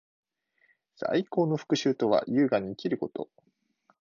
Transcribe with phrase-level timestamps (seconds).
[0.95, 3.29] 最高の復讐とは，優雅に生きること。